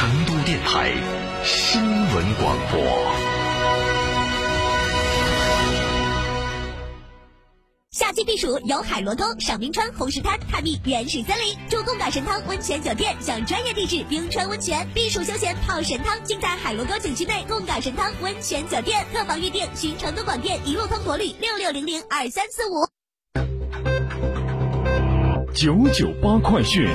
[0.00, 0.90] 成都电台
[1.44, 2.80] 新闻广播。
[7.90, 19.04] 夏季避暑游海螺沟、赏冰川、红石滩，探秘原始森林，住贡嘎神汤温泉酒店，享专业地质冰川温泉，避暑休闲泡神汤，尽在海螺沟景区内贡嘎神汤温泉酒店。
[19.12, 22.88] 客房预订，寻成都广电一路通国旅六六零零二三四五。
[25.52, 26.88] 九九八快讯，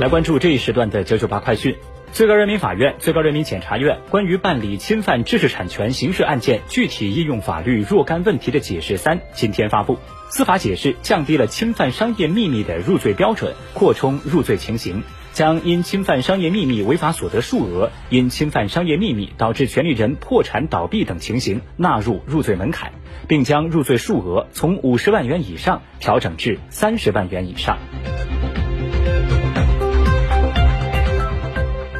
[0.00, 1.76] 来关注这一时段的九九八快讯。
[2.12, 9.98] 最高人民法院、最高人民检察院关于办理侵犯知识产权刑事案件具体应用法律若干问题的解释三今天发布。
[10.30, 22.92] 司法解释降低了侵犯商业秘密的入罪标准，扩充入罪情形，将因侵犯商业秘密违法所得数额、因侵犯商业秘密导致权利人破产倒闭等情形纳入入罪门槛，
[23.26, 27.78] 并将入罪数额从五十万元以上调整至三十万元以上。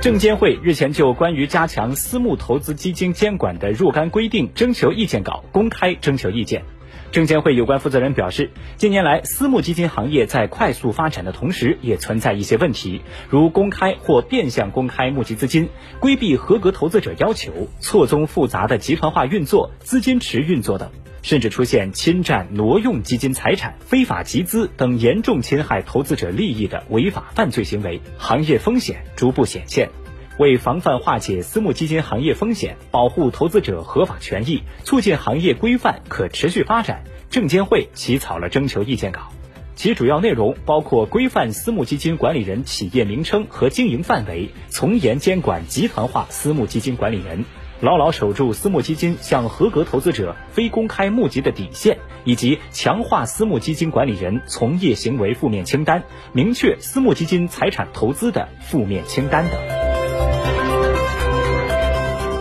[0.01, 6.63] 证监会日前就关于加强私募投资基金监管的若干规定征求意见稿公开征求意见。
[7.11, 20.91] 证监会有关负责人表示，近年来私募基金行业在快速发展的同时，也存在一些问题，如公开或变相公开募集资金、规避合格投资者要求、错综复杂的集团化运作、资金池运作等，
[21.23, 29.91] 甚至出现侵占、挪用基金财产、非法集资等严重侵害投资者利益的违法犯罪行为，行业风险逐步显现。
[30.39, 39.33] 为防范化解私募基金行业风险，保护投资者合法权益，促进行业规范可持续发展，证监会起草了征求意见稿。
[39.75, 47.45] 其主要内容包括规范私募基金管理人企业名称和经营范围，从严监管集团化私募基金管理人，
[47.81, 56.03] 牢牢守住私募基金向合格投资者非公开募集的底线，以及强化私募基金管理人从业行为负面清单，
[56.33, 59.78] 明确私募基金财产投资的负面清单等。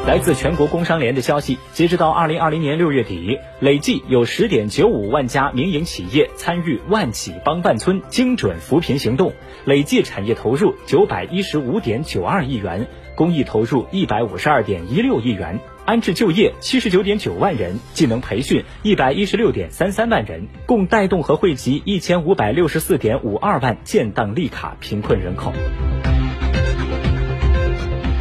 [0.07, 9.33] 来自全国工商联的消息，截止到二零二零年六月底，累计有十点九五万家民营企业参与“万企帮万村”精准扶贫行动，
[9.65, 25.51] 累计产业投入九百一十五点九二亿元，公益投入一百五十二点一六亿元，安置就业七十九点九万人，技能培训一百一十六点三三万人，共带动和惠及一千五百六十四点五二万建档立卡贫困人口。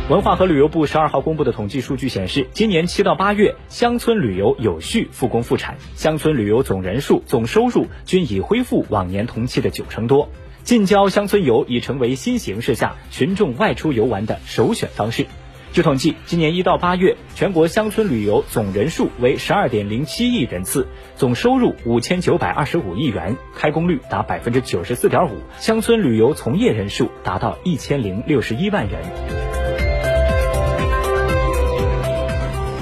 [0.09, 10.29] 文化和旅游部十二号公布的统计数据显示，今年七到八月，乡村旅游有序复工复产，乡村旅游总人数、总收入均已恢复往年同期的九成多。
[10.63, 15.27] 近郊乡村游已成为新形势下群众外出游玩的首选方式。
[15.73, 20.87] 据统计，今年一到八月，全国乡村旅游总人数为十二点零七亿人次，
[21.17, 29.56] 总收入五千九百二十五亿元，开工率达百分之九十四点五，乡村旅游从业人数达到一千零六十一万人。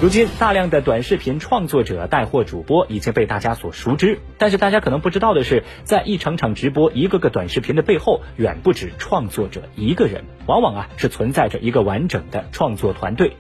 [0.05, 4.19] 如今，大量的短视频创作者、带货主播已经被大家所熟知。
[4.37, 13.33] 但是，大家可能不知道的是，在一场场直播、一个个短视频的背后，远不止创作者一个人，往往啊是存在着一个完整的创作团队。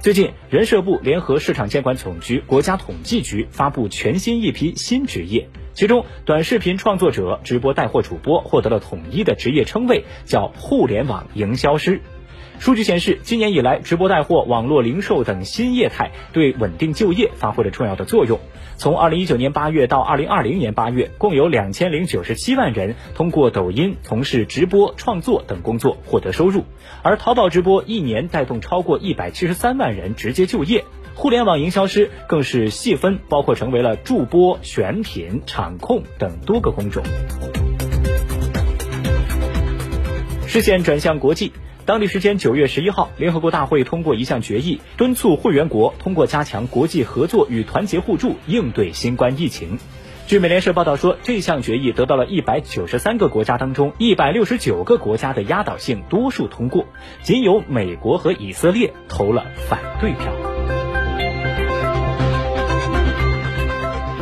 [0.00, 12.00] 最近，人社部联合市场监管总局、国家统计局发布全新一批新职业，其中，短视频创作者、直播带货主播获得了统一的职业称谓，叫互联网营销师。
[12.58, 18.40] 数据显示，今年以来，直播带货、网络零售等新业态对稳定就业发挥了重要的作用。
[18.76, 26.64] 从二零一九年八月到二零二零年八月，共有两千零九十七万人通过抖音从事直播创作等工作获得收入，
[27.02, 30.84] 而淘宝直播一年带动超过一百七十三万人直接就业。
[31.14, 37.02] 互联网营销师更是细分，包括成为了助播、选品、场控等多个工种。
[40.46, 41.52] 视线转向国际。
[41.88, 49.78] 当地时间九月十一号，联合国大会通过一项决议，敦促会员国通过加强国际合作与团结互助应对新冠疫情。
[50.26, 56.84] 据美联社报道说，这项决议得到了一百九十三个国家当中一百六十九个国家的压倒性多数通过，
[57.22, 60.30] 仅有美国和以色列投了反对票。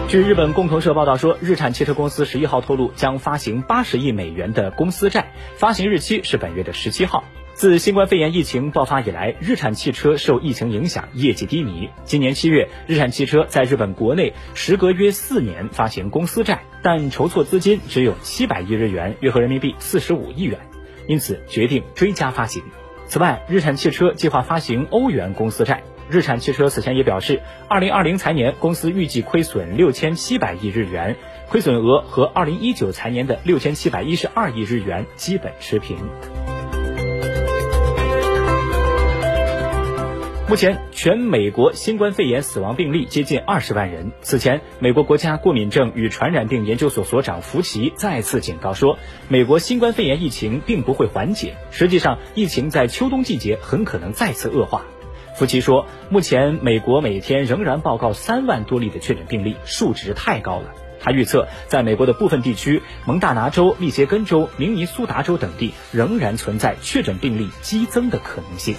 [0.07, 7.25] 据日本共同社报道说，日产汽车公司十一号透露将发行八十亿美元的公司债，发行日期是本月的十七号。
[7.57, 11.89] 自新冠肺炎疫情爆发以来，日产汽车受疫情影响，业绩低迷。
[12.05, 20.61] 今年七月，日产汽车在日本国内时隔约四年发行公司债，但筹措资金只有七百亿日元，约合人民币四十五亿元，
[21.09, 22.63] 因此决定追加发行。
[23.07, 25.83] 此外，日产汽车计划发行欧元公司债。
[26.11, 31.17] 日产汽车此前也表示，二零二零财年公司预计亏损六千七百亿日元，
[31.49, 35.97] 亏损额和二零一九财年的六千七百一十二亿日元基本持平。
[40.49, 44.13] 目前，全美国新冠肺炎死亡病例接近二十万人。
[44.23, 48.97] 此前，美国国家过敏症与传染病研究所所长福奇再次警告说，
[49.27, 54.85] 美国新冠肺炎疫情并不会缓解，实际上，疫情在秋冬季节很可能再次恶化。
[55.35, 60.71] 福奇说，目前美国每天仍然报告三万多例的确诊病例，数值太高了。
[61.01, 68.77] 他预测，在美国的部分地区，蒙大拿州、密歇根州、明尼苏达州等地仍然存在确诊病例激增的可能性。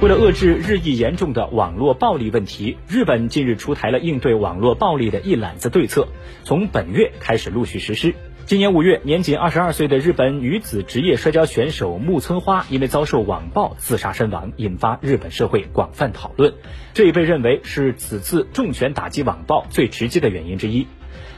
[0.00, 6.08] 为了遏制日益严重的网络暴力问题，日本近日出台了应对网络暴力的一揽子对策，
[6.42, 8.14] 从本月开始陆续实施。
[8.46, 16.54] 今年五月，年仅二十二岁的日本女子职业摔跤选手木村花因为遭受网暴自杀身亡，引发日本社会广泛讨论。
[16.94, 20.86] 这也被认为是此次重拳打击网暴最直接的原因之一。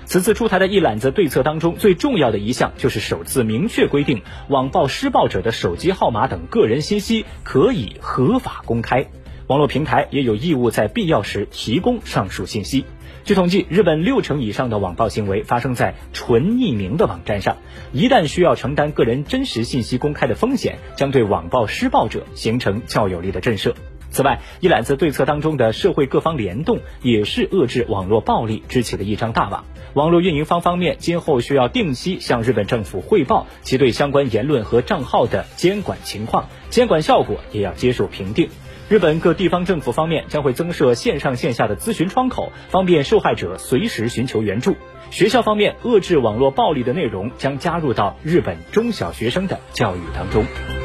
[0.04, 9.06] 此次出台的一揽子对策当中，最重要的一项就是首次明确规定，网暴施暴者的手机号码等个人信息可以合法公开，
[9.46, 12.84] 网络平台也有义务在必要时提供上述信息。
[13.24, 17.56] 据统计，日本六成以上的网暴行为发生在纯匿名的网站上，
[17.92, 23.72] 一旦需要承担个人真实信息公开的风险，将对网暴施暴者形成较有力的震慑。
[24.12, 29.64] 此外，一揽子对策当中的社会各方联动，也是遏制网络暴力支起的一张大网。
[29.94, 38.48] 网络运营方方面今后需要定期向日本政府汇报其对相关言论和账号的监管情况，监管效果也要接受评定。
[38.88, 44.76] 日本各地方政府方面将会增设线上线下的咨询窗口，方便受害者随时寻求援助。
[45.10, 50.81] 学校方面，遏制网络暴力的内容将加入到日本中小学生的教育当中。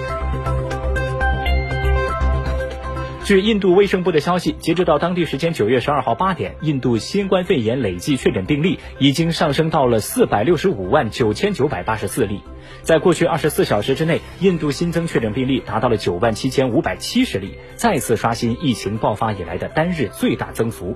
[3.28, 12.40] 据印度卫生部的消息，截止到当地时间九月十二号八点，印度新冠肺炎累计确诊病例已经上升到了四百六十五万九千九百八十四例。
[12.84, 20.96] 在过去二十四小时之内，印度新增确诊病例达到了九万七千五百七十例，再次刷新疫情爆发以来的单日最大增幅。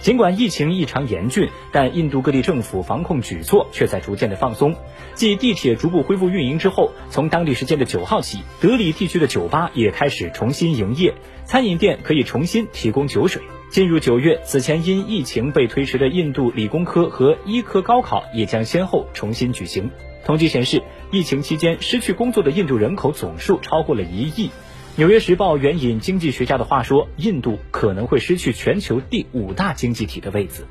[0.00, 4.74] 尽管疫情异常严峻，但印度各地政府防控举措却在逐渐的放松。
[5.14, 13.42] 继地铁逐步恢复运营之后，从当地时间的九号起，德里地区的酒吧也开始重新营业，餐饮店可以重新提供酒水。
[13.70, 19.90] 进入九月，此前因疫情被推迟的印度理工科和医科高考也将先后重新举行。
[20.24, 20.82] 统计显示，
[21.12, 24.50] 疫情期间失去工作的印度人口总数超过了一亿。
[25.00, 30.66] 纽约时报援引经济学家的话说，印度可能会失去全球第五大经济体的位子。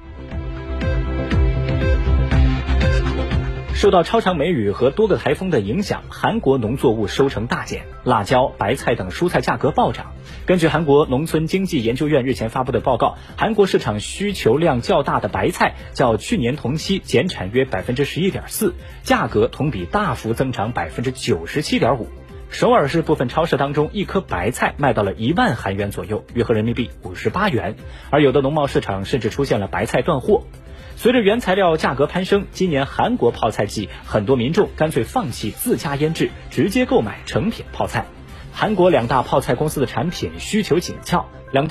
[3.73, 10.13] 受到超强梅雨和多个台风的影响，韩国农作物收成大减，辣椒、白菜等蔬菜价格暴涨。
[10.45, 22.07] 根据韩国农村经济研究院日前发布的报告，韩国市场需求量较大的白菜较去年同期减产约百分之十一点四，价格同比大幅增长百分之九十七点五。
[22.49, 27.75] 首尔市部分超市当中，一颗白菜卖到了一万韩元左右，约合人民币五十八元，
[28.09, 30.43] 而有的农贸市场甚至出现了白菜断货。
[30.95, 38.05] 随着原材料价格攀升，今年韩国泡菜季，很多民众干脆放弃自家腌制，直接购买成品泡菜。
[38.51, 41.67] 韩国两大泡菜公司的产品需求紧俏，两。